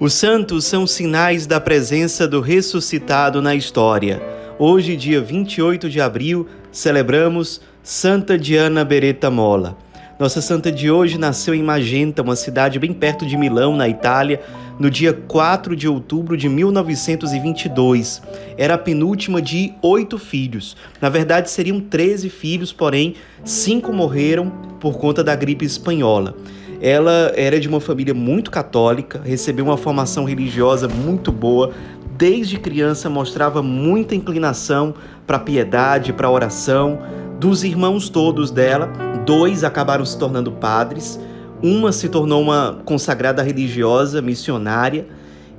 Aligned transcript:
Os 0.00 0.14
santos 0.14 0.64
são 0.64 0.86
sinais 0.86 1.46
da 1.46 1.60
presença 1.60 2.26
do 2.26 2.40
ressuscitado 2.40 3.42
na 3.42 3.54
história. 3.54 4.18
Hoje, 4.58 4.96
dia 4.96 5.20
28 5.20 5.90
de 5.90 6.00
abril, 6.00 6.48
celebramos 6.72 7.60
Santa 7.82 8.38
Diana 8.38 8.82
Beretta 8.82 9.30
Mola. 9.30 9.76
Nossa 10.18 10.40
santa 10.40 10.72
de 10.72 10.90
hoje 10.90 11.18
nasceu 11.18 11.54
em 11.54 11.62
Magenta, 11.62 12.22
uma 12.22 12.34
cidade 12.34 12.78
bem 12.78 12.94
perto 12.94 13.26
de 13.26 13.36
Milão, 13.36 13.76
na 13.76 13.90
Itália, 13.90 14.40
no 14.78 14.90
dia 14.90 15.12
4 15.12 15.76
de 15.76 15.86
outubro 15.86 16.34
de 16.34 16.48
1922. 16.48 18.22
Era 18.56 18.76
a 18.76 18.78
penúltima 18.78 19.42
de 19.42 19.74
oito 19.82 20.16
filhos. 20.16 20.78
Na 20.98 21.10
verdade, 21.10 21.50
seriam 21.50 21.78
13 21.78 22.30
filhos, 22.30 22.72
porém, 22.72 23.16
cinco 23.44 23.92
morreram 23.92 24.48
por 24.80 24.96
conta 24.96 25.22
da 25.22 25.36
gripe 25.36 25.66
espanhola. 25.66 26.34
Ela 26.80 27.32
era 27.36 27.60
de 27.60 27.68
uma 27.68 27.80
família 27.80 28.14
muito 28.14 28.50
católica, 28.50 29.20
recebeu 29.22 29.66
uma 29.66 29.76
formação 29.76 30.24
religiosa 30.24 30.88
muito 30.88 31.30
boa. 31.30 31.72
Desde 32.16 32.58
criança 32.58 33.10
mostrava 33.10 33.62
muita 33.62 34.14
inclinação 34.14 34.94
para 35.26 35.38
piedade, 35.38 36.12
para 36.12 36.30
oração. 36.30 36.98
Dos 37.38 37.64
irmãos 37.64 38.08
todos 38.08 38.50
dela, 38.50 38.86
dois 39.26 39.62
acabaram 39.62 40.04
se 40.06 40.18
tornando 40.18 40.52
padres. 40.52 41.20
Uma 41.62 41.92
se 41.92 42.08
tornou 42.08 42.40
uma 42.40 42.80
consagrada 42.86 43.42
religiosa, 43.42 44.22
missionária, 44.22 45.06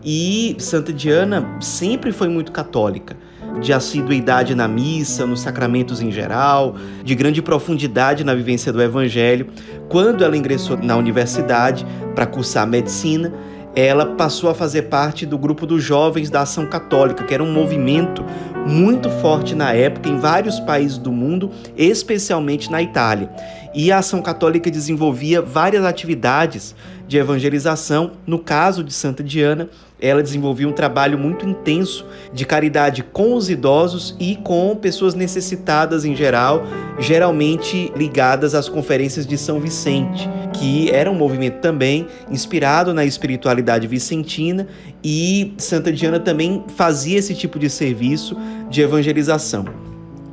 e 0.03 0.55
Santa 0.57 0.91
Diana 0.91 1.57
sempre 1.59 2.11
foi 2.11 2.27
muito 2.27 2.51
católica 2.51 3.15
de 3.59 3.73
assiduidade 3.73 4.55
na 4.55 4.67
missa, 4.67 5.25
nos 5.25 5.41
sacramentos 5.41 6.01
em 6.01 6.11
geral, 6.11 6.75
de 7.03 7.15
grande 7.15 7.41
profundidade 7.41 8.23
na 8.23 8.33
vivência 8.33 8.71
do 8.71 8.81
Evangelho. 8.81 9.47
Quando 9.89 10.23
ela 10.23 10.37
ingressou 10.37 10.77
na 10.77 10.95
universidade 10.95 11.85
para 12.15 12.25
cursar 12.25 12.65
medicina, 12.67 13.33
ela 13.75 14.05
passou 14.05 14.49
a 14.49 14.53
fazer 14.53 14.83
parte 14.83 15.25
do 15.25 15.37
grupo 15.37 15.65
dos 15.65 15.81
jovens 15.81 16.29
da 16.29 16.41
Ação 16.41 16.65
Católica, 16.65 17.23
que 17.23 17.33
era 17.33 17.43
um 17.43 17.51
movimento 17.51 18.23
muito 18.67 19.09
forte 19.09 19.55
na 19.55 19.73
época 19.73 20.09
em 20.09 20.19
vários 20.19 20.59
países 20.59 20.97
do 20.97 21.11
mundo, 21.11 21.51
especialmente 21.77 22.69
na 22.69 22.81
Itália. 22.81 23.29
E 23.73 23.91
a 23.91 23.99
Ação 23.99 24.21
Católica 24.21 24.69
desenvolvia 24.69 25.41
várias 25.41 25.85
atividades 25.85 26.75
de 27.11 27.17
evangelização. 27.17 28.13
No 28.25 28.39
caso 28.39 28.85
de 28.85 28.93
Santa 28.93 29.21
Diana, 29.21 29.69
ela 29.99 30.23
desenvolvia 30.23 30.65
um 30.65 30.71
trabalho 30.71 31.19
muito 31.19 31.45
intenso 31.45 32.05
de 32.31 32.45
caridade 32.45 33.03
com 33.03 33.33
os 33.35 33.49
idosos 33.49 34.15
e 34.17 34.37
com 34.37 34.77
pessoas 34.77 35.13
necessitadas 35.13 36.05
em 36.05 36.15
geral, 36.15 36.63
geralmente 36.97 37.91
ligadas 37.97 38.55
às 38.55 38.69
conferências 38.69 39.27
de 39.27 39.37
São 39.37 39.59
Vicente, 39.59 40.29
que 40.53 40.89
era 40.89 41.11
um 41.11 41.15
movimento 41.15 41.59
também 41.59 42.07
inspirado 42.29 42.93
na 42.93 43.03
espiritualidade 43.03 43.87
vicentina 43.87 44.65
e 45.03 45.53
Santa 45.57 45.91
Diana 45.91 46.17
também 46.17 46.63
fazia 46.77 47.19
esse 47.19 47.35
tipo 47.35 47.59
de 47.59 47.69
serviço 47.69 48.37
de 48.69 48.79
evangelização. 48.81 49.90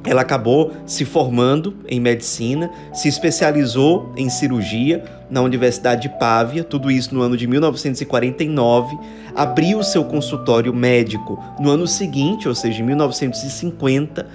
Ela 0.09 0.23
acabou 0.23 0.73
se 0.87 1.05
formando 1.05 1.77
em 1.87 2.01
medicina, 2.01 2.71
se 2.95 3.09
especializou 3.09 4.11
em 4.17 4.31
cirurgia 4.31 5.05
na 5.31 5.43
Universidade 5.43 6.03
de 6.03 6.19
Pávia, 6.19 6.65
tudo 6.65 6.91
isso 6.91 7.15
no 7.15 7.21
ano 7.21 7.37
de 7.37 7.47
1949, 7.47 8.99
abriu 9.37 9.83
seu 9.83 10.03
consultório 10.05 10.73
médico 10.73 11.39
no 11.61 11.71
ano 11.71 11.87
seguinte, 11.87 12.49
ou 12.49 12.55
seja, 12.55 12.83
em 12.83 12.87
1950, 12.87 14.27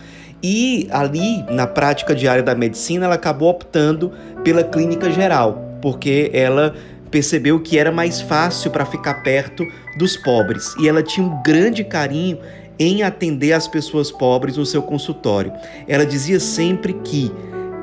e 0.43 0.87
ali, 0.91 1.43
na 1.49 1.65
prática 1.65 2.13
diária 2.13 2.43
da 2.43 2.53
medicina, 2.53 3.05
ela 3.05 3.15
acabou 3.15 3.49
optando 3.49 4.11
pela 4.43 4.63
clínica 4.63 5.09
geral, 5.09 5.79
porque 5.81 6.29
ela 6.33 6.75
percebeu 7.09 7.59
que 7.59 7.77
era 7.77 7.91
mais 7.91 8.21
fácil 8.21 8.69
para 8.69 8.85
ficar 8.85 9.23
perto 9.23 9.65
dos 9.97 10.17
pobres 10.17 10.75
e 10.79 10.89
ela 10.89 11.03
tinha 11.03 11.25
um 11.25 11.43
grande 11.43 11.83
carinho 11.83 12.39
em 12.79 13.03
atender 13.03 13.53
as 13.53 13.67
pessoas 13.67 14.11
pobres 14.11 14.57
no 14.57 14.65
seu 14.65 14.81
consultório. 14.81 15.51
Ela 15.87 16.05
dizia 16.05 16.39
sempre 16.39 16.93
que 16.93 17.31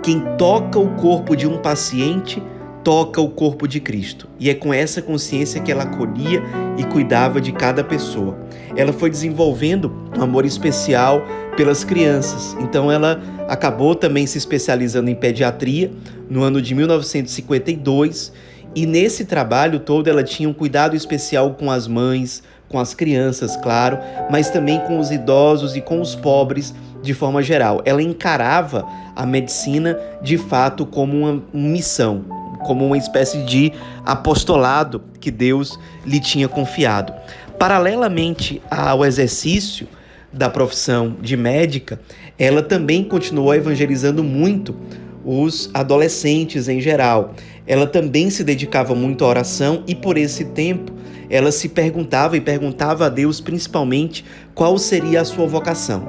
quem 0.03 0.21
toca 0.37 0.79
o 0.79 0.95
corpo 0.97 1.37
de 1.37 1.47
um 1.47 1.59
paciente 1.59 2.43
toca 2.83 3.21
o 3.21 3.29
corpo 3.29 3.69
de 3.69 3.79
Cristo. 3.79 4.29
E 4.39 4.49
é 4.49 4.55
com 4.55 4.73
essa 4.73 5.03
consciência 5.03 5.61
que 5.61 5.71
ela 5.71 5.83
acolhia 5.83 6.43
e 6.79 6.85
cuidava 6.85 7.41
de 7.41 7.53
cada 7.53 7.85
pessoa. 7.85 8.39
Ela 8.75 8.93
foi 8.93 9.11
desenvolvendo 9.11 9.93
um 10.17 10.23
amor 10.23 10.47
especial 10.47 11.23
pelas 11.57 11.85
crianças. 11.85 12.57
Então 12.61 12.91
ela 12.91 13.21
acabou 13.49 13.95
também 13.95 14.27
se 14.27 14.39
especializando 14.39 15.11
em 15.11 15.15
pediatria 15.15 15.91
no 16.29 16.43
ano 16.43 16.63
de 16.63 16.75
1952 16.75 18.33
e 18.75 18.87
nesse 18.87 19.25
trabalho 19.25 19.81
todo 19.81 20.09
ela 20.09 20.23
tinha 20.23 20.49
um 20.49 20.53
cuidado 20.53 20.95
especial 20.95 21.55
com 21.55 21.71
as 21.71 21.89
mães, 21.89 22.43
com 22.71 22.79
as 22.79 22.95
crianças, 22.95 23.57
claro, 23.57 23.99
mas 24.31 24.49
também 24.49 24.79
com 24.87 25.01
os 25.01 25.11
idosos 25.11 25.75
e 25.75 25.81
com 25.81 26.01
os 26.01 26.15
pobres 26.15 26.73
de 27.03 27.13
forma 27.13 27.43
geral. 27.43 27.83
Ela 27.85 28.01
encarava 28.01 28.87
a 29.17 29.27
medicina 29.27 29.99
de 30.23 30.39
fato 30.39 30.87
como 30.87 31.19
uma 31.19 31.43
missão, 31.53 32.25
como 32.65 32.87
uma 32.87 32.97
espécie 32.97 33.43
de 33.43 33.73
apostolado 34.07 35.03
que 35.19 35.33
Deus 35.33 35.79
lhe 36.07 36.21
tinha 36.21 36.49
confiado. 36.49 37.13
Paralelamente 37.59 38.63
ao 38.71 39.05
exercício 39.05 39.89
da 40.33 40.49
profissão 40.49 41.17
de 41.21 41.37
médica, 41.37 42.01
ela 42.39 42.63
também 42.63 43.03
continuou 43.03 43.53
evangelizando 43.53 44.23
muito 44.23 44.77
os 45.25 45.69
adolescentes 45.75 46.69
em 46.69 46.81
geral. 46.81 47.35
Ela 47.67 47.87
também 47.87 48.31
se 48.31 48.45
dedicava 48.45 48.95
muito 48.95 49.25
à 49.25 49.29
oração 49.29 49.83
e 49.89 49.95
por 49.95 50.17
esse 50.17 50.45
tempo 50.45 51.00
ela 51.31 51.53
se 51.53 51.69
perguntava 51.69 52.37
e 52.37 52.41
perguntava 52.41 53.07
a 53.07 53.09
Deus 53.09 53.41
principalmente 53.41 54.25
qual 54.55 54.77
seria 54.77 55.21
a 55.21 55.25
sua 55.25 55.47
vocação. 55.47 56.07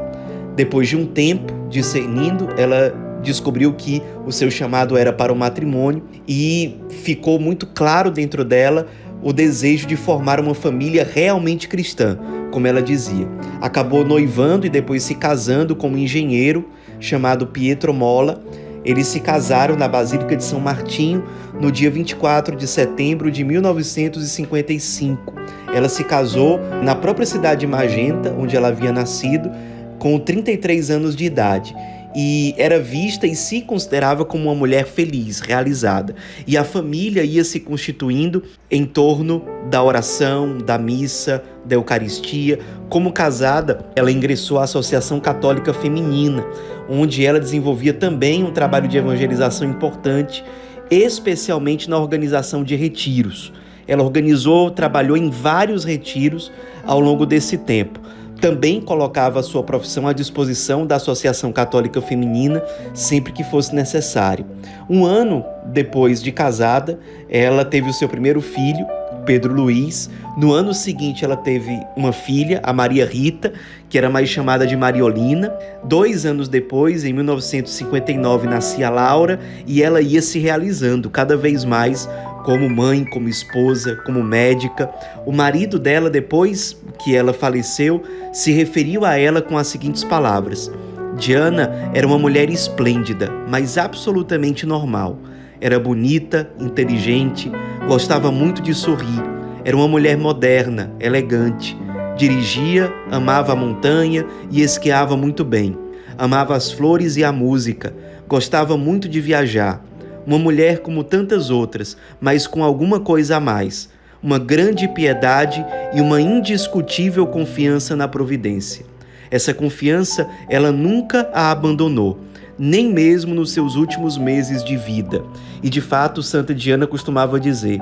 Depois 0.55 0.89
de 0.89 0.97
um 0.97 1.05
tempo 1.05 1.53
discernindo, 1.69 2.49
ela 2.57 2.93
descobriu 3.21 3.71
que 3.73 4.01
o 4.25 4.31
seu 4.31 4.49
chamado 4.49 4.97
era 4.97 5.13
para 5.13 5.31
o 5.31 5.35
matrimônio 5.35 6.03
e 6.27 6.75
ficou 6.89 7.39
muito 7.39 7.67
claro 7.67 8.09
dentro 8.09 8.43
dela 8.43 8.87
o 9.23 9.31
desejo 9.31 9.85
de 9.85 9.95
formar 9.95 10.39
uma 10.39 10.55
família 10.55 11.07
realmente 11.09 11.67
cristã, 11.67 12.17
como 12.49 12.65
ela 12.65 12.81
dizia. 12.81 13.27
Acabou 13.61 14.03
noivando 14.03 14.65
e 14.65 14.69
depois 14.69 15.03
se 15.03 15.13
casando 15.13 15.75
com 15.75 15.89
um 15.89 15.97
engenheiro 15.97 16.67
chamado 16.99 17.45
Pietro 17.47 17.93
Mola 17.93 18.41
eles 18.83 19.07
se 19.07 19.19
casaram 19.19 19.75
na 19.75 19.87
Basílica 19.87 20.35
de 20.35 20.43
São 20.43 20.59
Martinho 20.59 21.23
no 21.59 21.71
dia 21.71 21.91
24 21.91 22.55
de 22.55 22.67
setembro 22.67 23.31
de 23.31 23.43
1955. 23.43 25.33
Ela 25.73 25.87
se 25.87 26.03
casou 26.03 26.59
na 26.83 26.95
própria 26.95 27.25
cidade 27.25 27.61
de 27.61 27.67
Magenta, 27.67 28.35
onde 28.37 28.55
ela 28.55 28.69
havia 28.69 28.91
nascido, 28.91 29.51
com 29.99 30.19
33 30.19 30.89
anos 30.89 31.15
de 31.15 31.25
idade 31.25 31.75
e 32.15 32.53
era 32.57 32.79
vista 32.79 33.25
e 33.25 33.35
se 33.35 33.61
considerava 33.61 34.25
como 34.25 34.45
uma 34.45 34.55
mulher 34.55 34.85
feliz, 34.85 35.39
realizada. 35.39 36.15
E 36.45 36.57
a 36.57 36.63
família 36.63 37.23
ia 37.23 37.43
se 37.43 37.59
constituindo 37.59 38.43
em 38.69 38.85
torno 38.85 39.43
da 39.69 39.81
oração, 39.81 40.57
da 40.57 40.77
missa, 40.77 41.43
da 41.65 41.75
Eucaristia. 41.75 42.59
Como 42.89 43.11
casada, 43.11 43.85
ela 43.95 44.11
ingressou 44.11 44.59
à 44.59 44.63
Associação 44.63 45.19
Católica 45.19 45.73
Feminina, 45.73 46.45
onde 46.89 47.25
ela 47.25 47.39
desenvolvia 47.39 47.93
também 47.93 48.43
um 48.43 48.51
trabalho 48.51 48.87
de 48.87 48.97
evangelização 48.97 49.69
importante, 49.69 50.43
especialmente 50.89 51.89
na 51.89 51.97
organização 51.97 52.63
de 52.63 52.75
retiros. 52.75 53.53
Ela 53.87 54.03
organizou, 54.03 54.69
trabalhou 54.69 55.17
em 55.17 55.29
vários 55.29 55.83
retiros 55.83 56.51
ao 56.85 56.99
longo 56.99 57.25
desse 57.25 57.57
tempo 57.57 57.99
também 58.41 58.81
colocava 58.81 59.43
sua 59.43 59.61
profissão 59.61 60.07
à 60.07 60.13
disposição 60.13 60.85
da 60.85 60.95
Associação 60.95 61.53
Católica 61.53 62.01
Feminina 62.01 62.61
sempre 62.91 63.31
que 63.31 63.43
fosse 63.43 63.73
necessário. 63.73 64.45
Um 64.89 65.05
ano 65.05 65.45
depois 65.67 66.21
de 66.23 66.31
casada, 66.31 66.99
ela 67.29 67.63
teve 67.63 67.89
o 67.89 67.93
seu 67.93 68.09
primeiro 68.09 68.41
filho, 68.41 68.85
Pedro 69.25 69.53
Luiz. 69.53 70.09
No 70.35 70.51
ano 70.51 70.73
seguinte, 70.73 71.23
ela 71.23 71.37
teve 71.37 71.79
uma 71.95 72.11
filha, 72.11 72.59
a 72.63 72.73
Maria 72.73 73.05
Rita, 73.05 73.53
que 73.87 73.97
era 73.97 74.09
mais 74.09 74.27
chamada 74.27 74.65
de 74.65 74.75
Mariolina. 74.75 75.53
Dois 75.83 76.25
anos 76.25 76.49
depois, 76.49 77.05
em 77.05 77.13
1959, 77.13 78.47
nascia 78.47 78.89
Laura 78.89 79.39
e 79.67 79.83
ela 79.83 80.01
ia 80.01 80.21
se 80.21 80.39
realizando 80.39 81.09
cada 81.09 81.37
vez 81.37 81.63
mais 81.63 82.09
como 82.43 82.69
mãe, 82.69 83.03
como 83.03 83.29
esposa, 83.29 83.95
como 84.05 84.23
médica. 84.23 84.89
O 85.25 85.31
marido 85.31 85.79
dela, 85.79 86.09
depois 86.09 86.77
que 86.99 87.15
ela 87.15 87.33
faleceu, 87.33 88.01
se 88.33 88.51
referiu 88.51 89.05
a 89.05 89.17
ela 89.17 89.41
com 89.41 89.57
as 89.57 89.67
seguintes 89.67 90.03
palavras: 90.03 90.71
Diana 91.17 91.91
era 91.93 92.07
uma 92.07 92.17
mulher 92.17 92.49
esplêndida, 92.49 93.31
mas 93.47 93.77
absolutamente 93.77 94.65
normal. 94.65 95.19
Era 95.59 95.79
bonita, 95.79 96.49
inteligente, 96.59 97.51
gostava 97.87 98.31
muito 98.31 98.61
de 98.61 98.73
sorrir. 98.73 99.23
Era 99.63 99.77
uma 99.77 99.87
mulher 99.87 100.17
moderna, 100.17 100.91
elegante. 100.99 101.77
Dirigia, 102.17 102.91
amava 103.11 103.53
a 103.53 103.55
montanha 103.55 104.25
e 104.49 104.61
esquiava 104.61 105.15
muito 105.15 105.45
bem. 105.45 105.77
Amava 106.17 106.55
as 106.55 106.71
flores 106.71 107.15
e 107.15 107.23
a 107.23 107.31
música. 107.31 107.93
Gostava 108.27 108.75
muito 108.75 109.07
de 109.07 109.21
viajar 109.21 109.83
uma 110.25 110.37
mulher 110.37 110.79
como 110.79 111.03
tantas 111.03 111.49
outras, 111.49 111.97
mas 112.19 112.47
com 112.47 112.63
alguma 112.63 112.99
coisa 112.99 113.37
a 113.37 113.39
mais. 113.39 113.89
uma 114.23 114.37
grande 114.37 114.87
piedade 114.87 115.65
e 115.93 115.99
uma 115.99 116.21
indiscutível 116.21 117.25
confiança 117.25 117.95
na 117.95 118.07
providência. 118.07 118.85
Essa 119.31 119.53
confiança 119.53 120.29
ela 120.49 120.71
nunca 120.71 121.29
a 121.33 121.51
abandonou, 121.51 122.19
nem 122.59 122.91
mesmo 122.91 123.33
nos 123.33 123.51
seus 123.51 123.75
últimos 123.75 124.17
meses 124.17 124.63
de 124.63 124.77
vida. 124.77 125.23
E 125.63 125.69
de 125.69 125.81
fato, 125.81 126.21
Santa 126.21 126.53
Diana 126.53 126.85
costumava 126.85 127.39
dizer: 127.39 127.79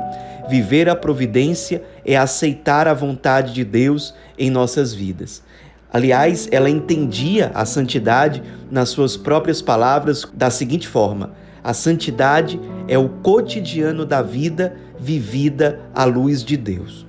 viver 0.47 0.87
a 0.87 0.95
providência 0.95 1.83
é 2.05 2.15
aceitar 2.15 2.87
a 2.87 2.93
vontade 2.93 3.53
de 3.53 3.65
Deus 3.65 4.13
em 4.37 4.49
nossas 4.49 4.93
vidas. 4.93 5.43
Aliás, 5.91 6.47
ela 6.51 6.69
entendia 6.69 7.51
a 7.53 7.65
santidade 7.65 8.43
nas 8.69 8.89
suas 8.89 9.17
próprias 9.17 9.61
palavras 9.61 10.25
da 10.33 10.51
seguinte 10.51 10.87
forma: 10.87 11.31
a 11.63 11.73
santidade 11.73 12.59
é 12.87 12.97
o 12.97 13.09
cotidiano 13.09 14.05
da 14.05 14.21
vida 14.21 14.75
vivida 14.99 15.79
à 15.93 16.03
luz 16.05 16.43
de 16.43 16.57
Deus. 16.57 17.07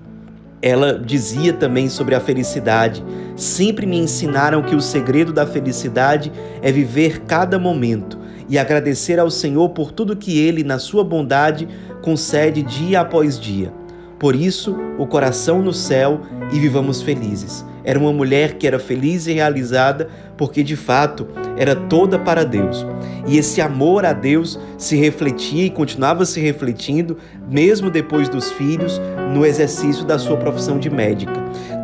Ela 0.63 0.99
dizia 0.99 1.53
também 1.53 1.89
sobre 1.89 2.15
a 2.15 2.21
felicidade: 2.21 3.03
sempre 3.37 3.87
me 3.87 3.99
ensinaram 3.99 4.63
que 4.63 4.75
o 4.75 4.81
segredo 4.81 5.33
da 5.33 5.47
felicidade 5.47 6.31
é 6.61 6.71
viver 6.71 7.21
cada 7.21 7.59
momento 7.59 8.19
e 8.49 8.59
agradecer 8.59 9.19
ao 9.19 9.31
Senhor 9.31 9.71
por 9.71 9.93
tudo 9.93 10.17
que 10.17 10.39
Ele, 10.39 10.65
na 10.65 10.79
sua 10.79 11.05
bondade, 11.05 11.69
concede 12.03 12.63
dia 12.63 13.01
após 13.01 13.39
dia. 13.39 13.73
Por 14.19 14.37
isso, 14.37 14.77
o 14.99 15.07
coração 15.07 15.63
no 15.63 15.73
céu 15.73 16.21
e 16.53 16.59
vivamos 16.59 17.01
felizes. 17.01 17.65
Era 17.83 17.99
uma 17.99 18.13
mulher 18.13 18.55
que 18.59 18.67
era 18.67 18.79
feliz 18.79 19.27
e 19.27 19.33
realizada 19.33 20.11
porque 20.37 20.63
de 20.63 20.77
fato 20.77 21.27
era 21.57 21.75
toda 21.75 22.19
para 22.19 22.45
Deus. 22.45 22.87
E 23.27 23.37
esse 23.39 23.61
amor 23.61 24.05
a 24.05 24.13
Deus 24.13 24.59
se 24.79 24.97
refletia 24.97 25.67
e 25.67 25.71
continuava 25.71 26.25
se 26.25 26.41
refletindo, 26.41 27.17
mesmo 27.49 27.91
depois 27.91 28.29
dos 28.29 28.51
filhos, 28.53 29.01
no 29.33 29.45
exercício 29.45 30.05
da 30.05 30.19
sua 30.19 30.37
profissão 30.37 30.79
de 30.79 30.91
médica. 30.91 31.33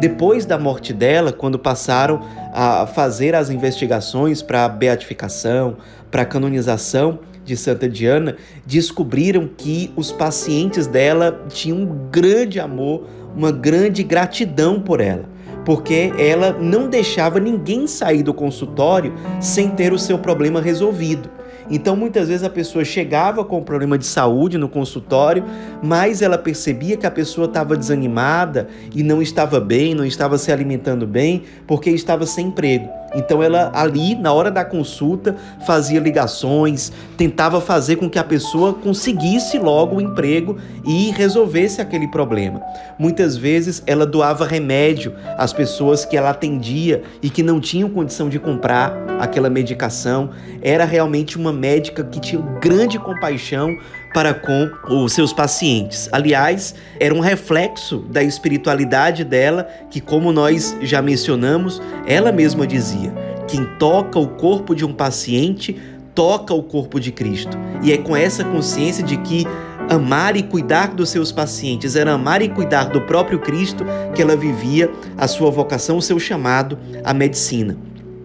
Depois 0.00 0.44
da 0.46 0.58
morte 0.58 0.92
dela, 0.92 1.32
quando 1.32 1.58
passaram 1.58 2.20
a 2.52 2.86
fazer 2.86 3.34
as 3.34 3.50
investigações 3.50 4.42
para 4.42 4.64
a 4.64 4.68
beatificação, 4.68 5.76
para 6.10 6.22
a 6.22 6.26
canonização, 6.26 7.20
de 7.44 7.56
Santa 7.56 7.88
Diana 7.88 8.36
descobriram 8.66 9.48
que 9.56 9.92
os 9.94 10.10
pacientes 10.10 10.88
dela 10.88 11.44
tinham 11.48 11.78
um 11.78 12.10
grande 12.10 12.58
amor, 12.58 13.04
uma 13.36 13.52
grande 13.52 14.02
gratidão 14.02 14.80
por 14.80 15.00
ela 15.00 15.35
porque 15.66 16.12
ela 16.16 16.52
não 16.52 16.88
deixava 16.88 17.40
ninguém 17.40 17.88
sair 17.88 18.22
do 18.22 18.32
consultório 18.32 19.12
sem 19.40 19.68
ter 19.68 19.92
o 19.92 19.98
seu 19.98 20.16
problema 20.16 20.60
resolvido. 20.60 21.28
Então, 21.68 21.96
muitas 21.96 22.28
vezes 22.28 22.44
a 22.44 22.48
pessoa 22.48 22.84
chegava 22.84 23.44
com 23.44 23.58
um 23.58 23.64
problema 23.64 23.98
de 23.98 24.06
saúde 24.06 24.56
no 24.56 24.68
consultório, 24.68 25.44
mas 25.82 26.22
ela 26.22 26.38
percebia 26.38 26.96
que 26.96 27.04
a 27.04 27.10
pessoa 27.10 27.46
estava 27.48 27.76
desanimada 27.76 28.68
e 28.94 29.02
não 29.02 29.20
estava 29.20 29.58
bem, 29.58 29.92
não 29.92 30.04
estava 30.04 30.38
se 30.38 30.52
alimentando 30.52 31.04
bem, 31.04 31.42
porque 31.66 31.90
estava 31.90 32.24
sem 32.24 32.46
emprego. 32.46 32.88
Então 33.16 33.42
ela 33.42 33.72
ali, 33.74 34.14
na 34.14 34.32
hora 34.32 34.50
da 34.50 34.64
consulta, 34.64 35.34
fazia 35.66 35.98
ligações, 35.98 36.92
tentava 37.16 37.60
fazer 37.60 37.96
com 37.96 38.08
que 38.08 38.18
a 38.18 38.24
pessoa 38.24 38.74
conseguisse 38.74 39.58
logo 39.58 39.96
o 39.96 40.00
emprego 40.00 40.56
e 40.84 41.10
resolvesse 41.10 41.80
aquele 41.80 42.06
problema. 42.08 42.60
Muitas 42.98 43.36
vezes 43.36 43.82
ela 43.86 44.06
doava 44.06 44.46
remédio 44.46 45.14
às 45.38 45.52
pessoas 45.52 46.04
que 46.04 46.16
ela 46.16 46.30
atendia 46.30 47.02
e 47.22 47.30
que 47.30 47.42
não 47.42 47.60
tinham 47.60 47.88
condição 47.88 48.28
de 48.28 48.38
comprar 48.38 48.92
aquela 49.18 49.48
medicação. 49.48 50.30
Era 50.62 50.84
realmente 50.84 51.36
uma 51.36 51.52
médica 51.52 52.04
que 52.04 52.20
tinha 52.20 52.42
grande 52.60 52.98
compaixão 52.98 53.76
para 54.16 54.32
com 54.32 54.70
os 54.88 55.12
seus 55.12 55.30
pacientes. 55.30 56.08
Aliás, 56.10 56.74
era 56.98 57.12
um 57.12 57.20
reflexo 57.20 57.98
da 57.98 58.22
espiritualidade 58.22 59.22
dela, 59.22 59.68
que, 59.90 60.00
como 60.00 60.32
nós 60.32 60.74
já 60.80 61.02
mencionamos, 61.02 61.82
ela 62.06 62.32
mesma 62.32 62.66
dizia: 62.66 63.12
quem 63.46 63.66
toca 63.78 64.18
o 64.18 64.28
corpo 64.28 64.74
de 64.74 64.86
um 64.86 64.94
paciente 64.94 65.78
toca 66.14 66.54
o 66.54 66.62
corpo 66.62 66.98
de 66.98 67.12
Cristo. 67.12 67.58
E 67.82 67.92
é 67.92 67.98
com 67.98 68.16
essa 68.16 68.42
consciência 68.42 69.04
de 69.04 69.18
que 69.18 69.46
amar 69.86 70.34
e 70.34 70.42
cuidar 70.42 70.94
dos 70.94 71.10
seus 71.10 71.30
pacientes 71.30 71.94
era 71.94 72.12
amar 72.12 72.40
e 72.40 72.48
cuidar 72.48 72.84
do 72.84 73.02
próprio 73.02 73.38
Cristo 73.38 73.84
que 74.14 74.22
ela 74.22 74.34
vivia 74.34 74.90
a 75.18 75.28
sua 75.28 75.50
vocação, 75.50 75.98
o 75.98 76.02
seu 76.02 76.18
chamado 76.18 76.78
à 77.04 77.12
medicina. 77.12 77.76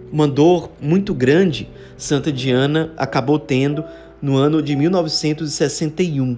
Uma 0.10 0.26
dor 0.26 0.72
muito 0.82 1.14
grande, 1.14 1.70
Santa 1.98 2.32
Diana 2.32 2.94
acabou 2.96 3.38
tendo 3.38 3.84
no 4.21 4.38
ano 4.38 4.62
de 4.62 4.75
1961, 4.75 6.38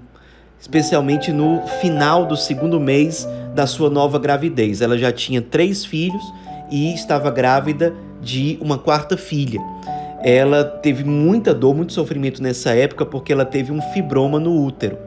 especialmente 0.60 1.32
no 1.32 1.62
final 1.82 2.26
do 2.26 2.38
segundo 2.38 2.80
mês 2.80 3.28
da 3.54 3.68
sua 3.68 3.90
nova 3.90 4.18
gravidez. 4.18 4.82
Ela 4.82 4.98
já 4.98 5.12
tinha 5.12 5.42
três 5.42 5.84
filhos 5.84 6.24
e 6.72 6.94
estava 6.94 7.30
grávida 7.30 7.94
de 8.22 8.58
uma 8.62 8.78
quarta 8.78 9.18
filha. 9.18 9.60
Ela 10.24 10.64
teve 10.64 11.04
muita 11.04 11.54
dor, 11.54 11.76
muito 11.76 11.92
sofrimento 11.92 12.42
nessa 12.42 12.74
época 12.74 13.06
porque 13.06 13.34
ela 13.34 13.44
teve 13.44 13.74
um 13.74 13.82
fibroma 13.82 14.40
no 14.40 14.64
útero. 14.64 14.98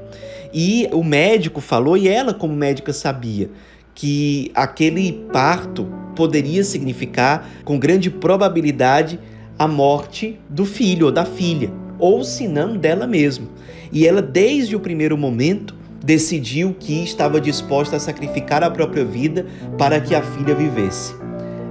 E 0.52 0.88
o 0.92 1.02
médico 1.02 1.60
falou, 1.60 1.96
e 1.96 2.06
ela, 2.06 2.34
como 2.34 2.54
médica, 2.54 2.92
sabia 2.92 3.50
que 3.94 4.50
aquele 4.54 5.12
parto 5.32 5.86
poderia 6.14 6.62
significar, 6.62 7.48
com 7.64 7.78
grande 7.78 8.10
probabilidade, 8.10 9.18
a 9.58 9.66
morte 9.66 10.38
do 10.50 10.66
filho 10.66 11.06
ou 11.06 11.12
da 11.12 11.24
filha 11.24 11.85
ou 11.98 12.24
se 12.24 12.46
não 12.46 12.76
dela 12.76 13.06
mesma. 13.06 13.48
E 13.92 14.06
ela, 14.06 14.20
desde 14.20 14.74
o 14.76 14.80
primeiro 14.80 15.16
momento, 15.16 15.74
decidiu 16.04 16.74
que 16.78 17.02
estava 17.02 17.40
disposta 17.40 17.96
a 17.96 18.00
sacrificar 18.00 18.62
a 18.62 18.70
própria 18.70 19.04
vida 19.04 19.46
para 19.76 20.00
que 20.00 20.14
a 20.14 20.22
filha 20.22 20.54
vivesse. 20.54 21.14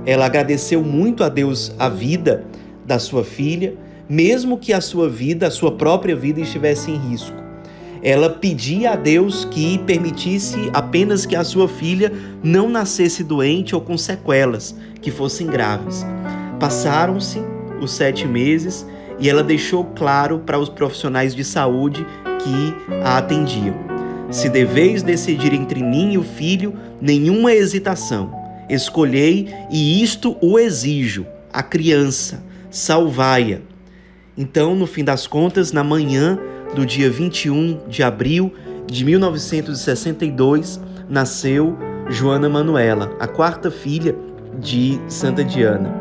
Ela 0.06 0.26
agradeceu 0.26 0.84
muito 0.84 1.24
a 1.24 1.30
Deus 1.30 1.74
a 1.80 1.90
vida 1.90 2.46
da 2.86 3.00
sua 3.00 3.24
filha, 3.24 3.76
mesmo 4.08 4.58
que 4.58 4.72
a 4.72 4.82
sua 4.82 5.10
vida, 5.10 5.48
a 5.48 5.52
sua 5.52 5.72
própria 5.72 6.16
vida 6.16 6.40
estivesse 6.40 6.92
em 6.92 6.98
risco. 7.10 7.46
Ela 8.04 8.30
pedia 8.30 8.92
a 8.92 8.96
Deus 8.96 9.46
que 9.46 9.80
permitisse 9.80 10.70
apenas 10.74 11.26
que 11.26 11.36
a 11.36 11.44
sua 11.44 11.68
filha 11.68 12.12
não 12.44 12.70
nascesse 12.70 13.24
doente 13.24 13.74
ou 13.74 13.82
com 13.82 13.98
sequelas, 13.98 14.76
que 15.02 15.10
fossem 15.10 15.48
graves. 15.48 16.06
Passaram-se 16.60 17.40
os 17.82 17.92
sete 17.92 18.28
meses 18.28 18.86
e 19.20 19.30
ela 19.30 19.44
deixou 19.44 19.86
claro 19.86 20.40
para 20.40 20.60
os 20.60 20.70
profissionais 20.70 21.34
de 21.34 21.44
saúde 21.44 22.06
que 22.40 22.76
a 23.04 23.18
atendiam: 23.18 23.76
Se 24.30 24.50
deveis 24.50 25.02
decidir 25.02 25.54
entre 25.54 25.82
mim 25.82 26.14
e 26.14 26.18
o 26.18 26.24
filho, 26.24 26.74
nenhuma 27.02 27.54
hesitação. 27.54 28.44
Escolhei 28.70 29.54
e 29.70 30.02
isto 30.02 30.36
o 30.42 30.58
exijo, 30.58 31.26
a 31.54 31.62
criança, 31.62 32.44
salvai-a. 32.70 33.60
Então, 34.38 34.76
no 34.76 34.88
fim 34.88 35.04
das 35.04 35.28
contas, 35.28 35.72
na 35.72 35.84
manhã 35.84 36.38
do 36.76 36.86
dia 36.86 37.10
21 37.10 37.88
de 37.88 38.04
abril 38.04 38.52
de 38.88 39.06
1962, 39.06 40.80
nasceu 41.08 41.78
Joana 42.10 42.50
Manuela, 42.50 43.16
a 43.20 43.28
quarta 43.28 43.72
filha 43.72 44.16
de 44.60 45.00
Santa 45.08 45.44
Diana. 45.44 45.94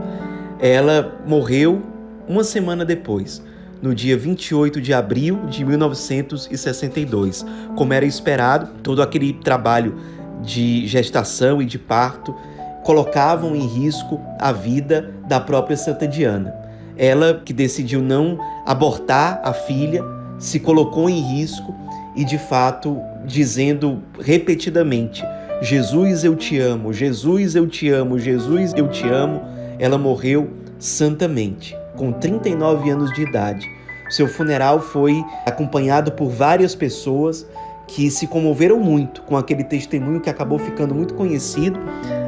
Ela 0.59 1.21
morreu 1.27 1.83
uma 2.29 2.45
semana 2.45 2.85
depois, 2.85 3.43
no 3.83 3.95
dia 3.95 4.17
28 4.17 4.81
de 4.81 4.95
abril 4.95 5.47
de 5.47 5.65
1962. 5.65 7.45
Como 7.77 7.93
era 7.93 8.07
esperado, 8.07 8.69
todo 8.83 9.03
aquele 9.03 9.35
trabalho 9.35 9.97
de 10.43 10.87
gestação 10.87 11.61
e 11.61 11.67
de 11.67 11.79
parto 11.79 12.35
colocavam 12.83 13.55
em 13.55 13.67
risco 13.67 14.21
a 14.39 14.53
vida 14.53 15.13
da 15.29 15.41
própria 15.41 15.77
Santa 15.77 16.07
Diana. 16.07 16.55
Ela 16.97 17.43
que 17.45 17.53
decidiu 17.53 18.01
não 18.01 18.39
abortar 18.65 19.41
a 19.43 19.53
filha, 19.53 20.03
se 20.39 20.61
colocou 20.61 21.09
em 21.09 21.21
risco 21.21 21.75
e 22.17 22.25
de 22.25 22.39
fato 22.39 23.01
dizendo 23.27 24.03
repetidamente: 24.21 25.23
Jesus, 25.61 26.25
eu 26.25 26.37
te 26.37 26.59
amo, 26.59 26.93
Jesus, 26.93 27.55
eu 27.55 27.67
te 27.67 27.91
amo, 27.91 28.19
Jesus, 28.19 28.73
eu 28.77 28.89
te 28.89 29.09
amo. 29.09 29.43
Ela 29.79 29.99
morreu 29.99 30.51
santamente 30.79 31.77
com 31.97 32.13
39 32.13 32.91
anos 32.91 33.13
de 33.13 33.23
idade. 33.23 33.69
Seu 34.11 34.29
funeral 34.29 34.81
foi 34.81 35.25
acompanhado 35.47 36.13
por 36.13 36.29
várias 36.29 36.75
pessoas 36.75 37.47
que 37.87 38.11
se 38.11 38.27
comoveram 38.27 38.79
muito 38.79 39.23
com 39.23 39.37
aquele 39.37 39.65
testemunho 39.65 40.21
que 40.21 40.31
acabou 40.31 40.59
ficando 40.59 40.95
muito 40.95 41.15
conhecido 41.15 41.79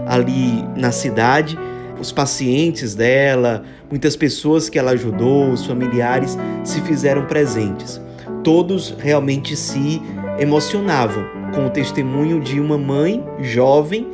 ali 0.07 0.65
na 0.77 0.91
cidade. 0.91 1.59
Os 2.01 2.13
pacientes 2.13 2.95
dela, 2.95 3.63
muitas 3.91 4.17
pessoas 4.17 4.69
que 4.69 4.79
ela 4.79 4.93
ajudou, 4.93 5.51
os 5.51 5.65
familiares 5.65 6.37
se 6.63 6.81
fizeram 6.83 7.27
presentes. 7.27 8.01
Todos 8.45 8.95
realmente 8.99 9.57
se 9.57 10.01
emocionavam 10.39 11.25
com 11.55 11.67
o 11.67 11.71
testemunho 11.71 12.41
de 12.41 12.61
uma 12.61 12.77
mãe 12.77 13.25
jovem 13.41 14.07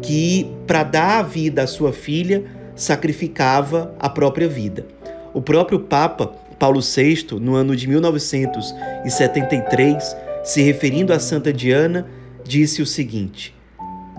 que, 0.00 0.50
para 0.66 0.82
dar 0.82 1.18
a 1.18 1.22
vida 1.22 1.62
à 1.62 1.66
sua 1.66 1.92
filha, 1.92 2.44
sacrificava 2.74 3.94
a 3.98 4.08
própria 4.08 4.48
vida. 4.48 4.95
O 5.36 5.42
próprio 5.42 5.80
Papa 5.80 6.32
Paulo 6.58 6.80
VI, 6.80 7.26
no 7.38 7.54
ano 7.54 7.76
de 7.76 7.86
1973, 7.86 10.16
se 10.42 10.62
referindo 10.62 11.12
a 11.12 11.20
Santa 11.20 11.52
Diana, 11.52 12.06
disse 12.42 12.80
o 12.80 12.86
seguinte: 12.86 13.54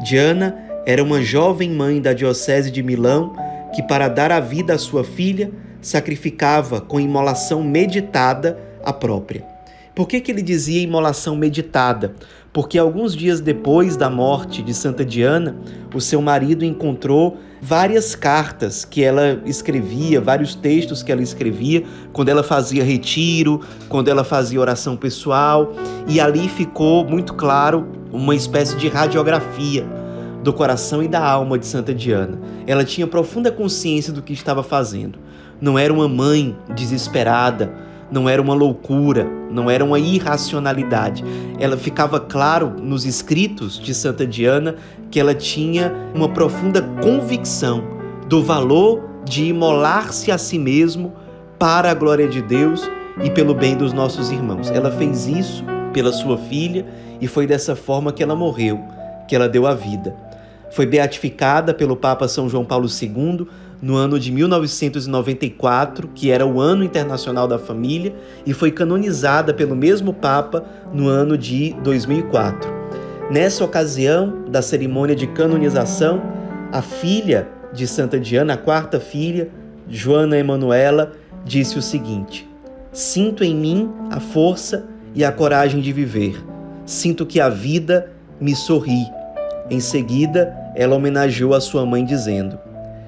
Diana 0.04 0.56
era 0.86 1.04
uma 1.04 1.20
jovem 1.20 1.72
mãe 1.72 2.00
da 2.00 2.14
Diocese 2.14 2.70
de 2.70 2.84
Milão 2.84 3.36
que, 3.74 3.82
para 3.82 4.08
dar 4.08 4.32
a 4.32 4.40
vida 4.40 4.76
à 4.76 4.78
sua 4.78 5.04
filha, 5.04 5.50
sacrificava 5.82 6.80
com 6.80 7.00
imolação 7.00 7.64
meditada 7.64 8.60
a 8.86 8.94
própria. 8.94 9.44
Por 9.96 10.08
que, 10.08 10.22
que 10.22 10.32
ele 10.32 10.44
dizia 10.44 10.84
imolação 10.84 11.36
meditada? 11.36 12.14
Porque 12.58 12.80
alguns 12.80 13.16
dias 13.16 13.40
depois 13.40 13.96
da 13.96 14.10
morte 14.10 14.64
de 14.64 14.74
Santa 14.74 15.06
Diana, 15.06 15.56
o 15.94 16.02
seu 16.02 16.20
marido 16.24 16.66
encontrou 16.66 17.38
várias 17.62 18.16
cartas 18.16 18.84
que 18.84 19.04
ela 19.04 19.40
escrevia, 19.46 20.20
vários 20.20 20.56
textos 20.56 21.04
que 21.04 21.12
ela 21.12 21.22
escrevia 21.22 21.84
quando 22.12 22.30
ela 22.30 22.42
fazia 22.42 22.84
retiro, 22.84 23.62
quando 23.88 24.08
ela 24.08 24.24
fazia 24.24 24.60
oração 24.60 24.98
pessoal, 24.98 25.72
e 26.08 26.20
ali 26.20 26.50
ficou 26.50 27.06
muito 27.06 27.36
claro 27.36 27.88
uma 28.12 28.34
espécie 28.34 28.76
de 28.76 28.88
radiografia 28.88 29.86
do 30.44 30.52
coração 30.52 31.04
e 31.04 31.08
da 31.08 31.24
alma 31.24 31.60
de 31.60 31.68
Santa 31.68 31.94
Diana. 31.94 32.40
Ela 32.66 32.84
tinha 32.84 33.06
profunda 33.06 33.52
consciência 33.52 34.12
do 34.12 34.24
que 34.24 34.34
estava 34.34 34.64
fazendo. 34.64 35.20
Não 35.62 35.78
era 35.78 35.94
uma 35.94 36.08
mãe 36.08 36.58
desesperada, 36.74 37.72
não 38.12 38.28
era 38.28 38.42
uma 38.42 38.56
loucura, 38.56 39.28
não 39.58 39.72
era 39.72 39.84
uma 39.84 39.98
irracionalidade. 39.98 41.24
Ela 41.60 41.76
ficava 41.76 42.20
claro 42.20 42.76
nos 42.80 43.06
escritos 43.06 43.80
de 43.80 43.92
Santa 43.92 44.26
Diana 44.26 44.76
que 45.10 45.20
ela 45.20 45.34
tinha 45.34 45.92
uma 46.14 46.30
profunda 46.30 46.80
convicção 47.02 47.84
do 48.28 48.44
valor 48.44 49.04
de 49.26 49.46
imolar-se 49.46 50.32
a 50.32 50.38
si 50.38 50.60
mesmo 50.60 51.12
para 51.58 51.90
a 51.90 51.94
glória 51.96 52.28
de 52.28 52.40
Deus 52.40 52.88
e 53.24 53.32
pelo 53.32 53.56
bem 53.56 53.76
dos 53.76 53.94
nossos 53.94 54.32
irmãos. 54.32 54.70
Ela 54.70 54.92
fez 54.92 55.26
isso 55.26 55.66
pela 55.92 56.14
sua 56.14 56.38
filha 56.38 56.86
e 57.20 57.28
foi 57.28 57.48
dessa 57.48 57.76
forma 57.76 58.14
que 58.14 58.22
ela 58.22 58.36
morreu, 58.36 58.80
que 59.28 59.36
ela 59.36 59.50
deu 59.50 59.66
a 59.66 59.74
vida. 59.74 60.16
Foi 60.70 60.86
beatificada 60.86 61.74
pelo 61.74 61.96
Papa 61.96 62.28
São 62.28 62.48
João 62.48 62.64
Paulo 62.64 62.88
II 62.88 63.48
no 63.82 63.96
ano 63.96 64.20
de 64.20 64.32
1994, 64.32 66.10
que 66.14 66.32
era 66.32 66.46
o 66.46 66.60
Ano 66.60 66.84
Internacional 66.84 67.48
da 67.48 67.60
Família, 67.60 68.16
e 68.46 68.54
foi 68.54 68.72
canonizada 68.72 69.54
pelo 69.54 69.76
mesmo 69.76 70.14
Papa 70.14 70.64
no 70.94 71.08
ano 71.08 71.38
de 71.38 71.76
2004. 71.84 72.78
Nessa 73.30 73.64
ocasião 73.64 74.46
da 74.50 74.62
cerimônia 74.62 75.16
de 75.16 75.28
canonização, 75.28 76.22
a 76.72 76.82
filha 76.82 77.48
de 77.74 77.86
Santa 77.86 78.20
Diana, 78.20 78.54
a 78.54 78.58
quarta 78.58 79.00
filha, 79.00 79.50
Joana 79.90 80.38
Emanuela, 80.38 81.12
disse 81.46 81.78
o 81.78 81.82
seguinte: 81.82 82.50
Sinto 82.92 83.44
em 83.44 83.56
mim 83.56 83.92
a 84.10 84.20
força 84.20 84.86
e 85.14 85.24
a 85.24 85.32
coragem 85.32 85.82
de 85.82 85.92
viver. 85.92 86.42
Sinto 86.86 87.26
que 87.26 87.40
a 87.40 87.50
vida 87.50 88.12
me 88.40 88.56
sorri. 88.56 89.06
Em 89.70 89.80
seguida, 89.80 90.56
ela 90.76 90.96
homenageou 90.96 91.54
a 91.54 91.60
sua 91.60 91.86
mãe 91.86 92.06
dizendo: 92.06 92.58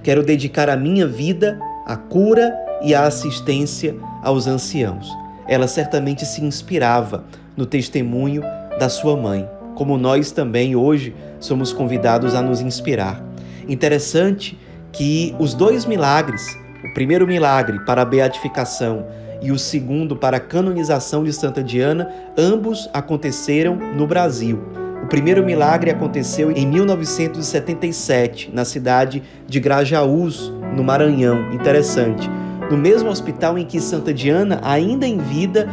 Quero 0.04 0.24
dedicar 0.24 0.70
a 0.70 0.78
minha 0.78 1.06
vida 1.06 1.60
à 1.86 1.96
cura 1.96 2.54
e 2.82 2.96
à 2.96 3.04
assistência 3.04 3.96
aos 4.24 4.48
anciãos. 4.48 5.08
Ela 5.48 5.68
certamente 5.68 6.26
se 6.26 6.44
inspirava 6.44 7.26
no 7.58 7.66
testemunho 7.66 8.42
da 8.80 8.88
sua 8.88 9.18
mãe, 9.18 9.48
como 9.76 9.98
nós 9.98 10.32
também 10.32 10.76
hoje 10.76 11.14
somos 11.40 11.74
convidados 11.74 12.34
a 12.36 12.42
nos 12.42 12.62
inspirar. 12.62 13.24
Interessante 13.68 14.58
que 14.92 15.36
os 15.40 15.54
dois 15.54 15.86
milagres, 15.86 16.58
o 16.84 16.94
primeiro 16.94 17.28
milagre 17.28 17.80
para 17.86 18.02
a 18.02 18.06
beatificação 18.06 19.06
e 19.42 19.52
o 19.52 19.60
segundo 19.60 20.16
para 20.16 20.38
a 20.38 20.40
canonização 20.40 21.24
de 21.24 21.34
Santa 21.34 21.64
Diana, 21.64 22.10
ambos 22.38 22.90
aconteceram 22.94 23.76
no 23.76 24.08
Brasil. 24.08 24.60
O 25.04 25.08
primeiro 25.08 25.44
milagre 25.44 25.90
aconteceu 25.90 26.52
em 26.52 26.68
1977, 26.68 28.52
na 28.54 28.64
cidade 28.64 29.24
de 29.48 29.60
Grajaús, 29.60 30.54
no 30.76 30.84
Maranhão. 30.84 31.52
Interessante. 31.52 32.30
No 32.70 32.78
mesmo 32.78 33.10
hospital 33.10 33.58
em 33.58 33.66
que 33.66 33.80
Santa 33.80 34.14
Diana, 34.14 34.60
ainda 34.64 35.08
em 35.08 35.18
vida, 35.18 35.68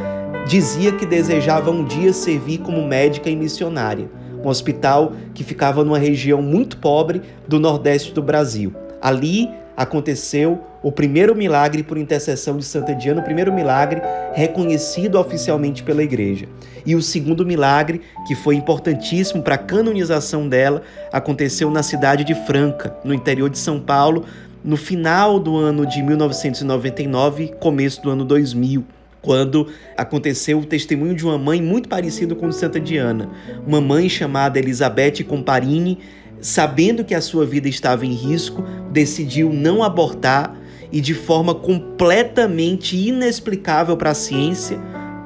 dizia 0.46 0.92
que 0.92 1.04
desejava 1.04 1.70
um 1.70 1.84
dia 1.84 2.12
servir 2.12 2.58
como 2.58 2.86
médica 2.86 3.28
e 3.28 3.36
missionária. 3.36 4.08
Um 4.42 4.48
hospital 4.48 5.12
que 5.34 5.44
ficava 5.44 5.84
numa 5.84 5.98
região 5.98 6.40
muito 6.40 6.78
pobre 6.78 7.20
do 7.46 7.58
nordeste 7.58 8.12
do 8.12 8.22
Brasil. 8.22 8.72
Ali 9.02 9.50
aconteceu 9.76 10.64
o 10.82 10.90
primeiro 10.90 11.34
milagre 11.34 11.82
por 11.82 11.98
intercessão 11.98 12.56
de 12.56 12.64
Santa 12.64 12.94
Diana, 12.94 13.20
o 13.20 13.24
primeiro 13.24 13.52
milagre 13.52 14.00
reconhecido 14.32 15.18
oficialmente 15.18 15.82
pela 15.82 16.02
igreja. 16.02 16.46
E 16.84 16.94
o 16.94 17.02
segundo 17.02 17.44
milagre, 17.44 18.00
que 18.26 18.34
foi 18.34 18.54
importantíssimo 18.54 19.42
para 19.42 19.56
a 19.56 19.58
canonização 19.58 20.48
dela, 20.48 20.82
aconteceu 21.12 21.70
na 21.70 21.82
cidade 21.82 22.24
de 22.24 22.34
Franca, 22.46 22.96
no 23.04 23.12
interior 23.12 23.50
de 23.50 23.58
São 23.58 23.80
Paulo, 23.80 24.24
no 24.64 24.76
final 24.76 25.38
do 25.38 25.56
ano 25.56 25.84
de 25.84 26.02
1999, 26.02 27.54
começo 27.60 28.02
do 28.02 28.10
ano 28.10 28.24
2000 28.24 28.84
quando 29.26 29.66
aconteceu 29.96 30.60
o 30.60 30.64
testemunho 30.64 31.12
de 31.12 31.24
uma 31.24 31.36
mãe 31.36 31.60
muito 31.60 31.88
parecida 31.88 32.32
com 32.36 32.52
Santa 32.52 32.78
Diana, 32.78 33.28
uma 33.66 33.80
mãe 33.80 34.08
chamada 34.08 34.56
Elizabeth 34.56 35.24
Comparini, 35.26 35.98
sabendo 36.40 37.04
que 37.04 37.14
a 37.14 37.20
sua 37.20 37.44
vida 37.44 37.68
estava 37.68 38.06
em 38.06 38.12
risco, 38.12 38.64
decidiu 38.90 39.52
não 39.52 39.82
abortar 39.82 40.56
e 40.92 41.00
de 41.00 41.14
forma 41.14 41.54
completamente 41.54 42.96
inexplicável 42.96 43.96
para 43.96 44.10
a 44.10 44.14
ciência, 44.14 44.78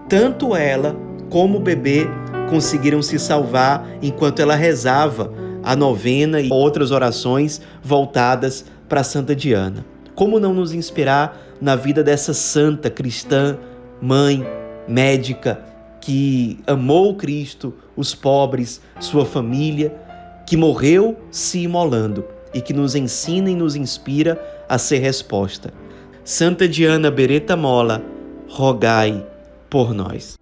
tanto 0.09 0.57
ela 0.57 0.97
como 1.29 1.59
o 1.59 1.61
bebê 1.61 2.07
conseguiram 2.49 3.03
se 3.03 3.19
salvar 3.19 3.89
enquanto 4.03 4.41
ela 4.41 4.55
rezava 4.55 5.33
a 5.63 5.77
novena 5.77 6.41
e 6.41 6.51
outras 6.51 6.91
orações 6.91 7.61
voltadas 7.83 8.65
para 8.89 9.05
Santa 9.05 9.37
Diana. 9.37 9.85
Como 10.15 10.41
não 10.41 10.53
nos 10.53 10.73
inspirar 10.73 11.41
na 11.61 11.77
vida 11.77 12.03
dessa 12.03 12.35
santa 12.35 12.91
cristã, 12.91 13.59
mãe, 14.01 14.45
médica, 14.89 15.61
que 16.01 16.59
amou 16.67 17.15
Cristo, 17.15 17.75
os 17.97 18.15
pobres, 18.15 18.81
sua 18.99 19.25
família, 19.25 19.95
que 20.51 20.57
morreu 20.57 21.17
se 21.31 21.61
imolando 21.61 22.25
e 22.53 22.61
que 22.61 22.73
nos 22.73 22.97
ensina 22.97 23.49
e 23.49 23.55
nos 23.55 23.77
inspira 23.77 24.37
a 24.69 24.79
ser 24.79 24.99
resposta. 24.99 25.73
Santa 26.25 26.67
Diana 26.67 27.09
Beretta 27.09 27.57
Mola, 27.57 28.03
rogai 28.49 29.25
por 29.71 29.95
nós. 29.95 30.37